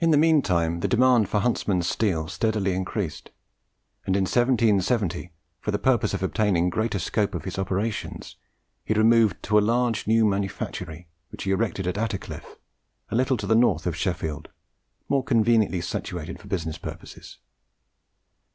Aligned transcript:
In 0.00 0.10
the 0.10 0.18
mean 0.18 0.42
time 0.42 0.80
the 0.80 0.86
demand 0.86 1.30
for 1.30 1.40
Huntsman's 1.40 1.88
steel 1.88 2.28
steadily 2.28 2.74
increased, 2.74 3.30
and 4.04 4.16
in 4.18 4.24
1770, 4.24 5.32
for 5.60 5.70
the 5.70 5.78
purpose 5.78 6.12
of 6.12 6.22
obtaining 6.22 6.68
greater 6.68 6.98
scope 6.98 7.32
for 7.32 7.40
his 7.40 7.58
operations, 7.58 8.36
he 8.84 8.92
removed 8.92 9.42
to 9.44 9.58
a 9.58 9.64
large 9.64 10.06
new 10.06 10.26
manufactory 10.26 11.08
which 11.30 11.44
he 11.44 11.52
erected 11.52 11.86
at 11.86 11.96
Attercliffe, 11.96 12.58
a 13.08 13.16
little 13.16 13.38
to 13.38 13.46
the 13.46 13.54
north 13.54 13.86
of 13.86 13.96
Sheffield, 13.96 14.50
more 15.08 15.24
conveniently 15.24 15.80
situated 15.80 16.38
for 16.38 16.46
business 16.48 16.76
purposes. 16.76 17.38